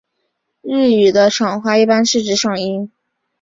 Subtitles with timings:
[0.63, 2.89] 日语的赏花一般指的是赏樱。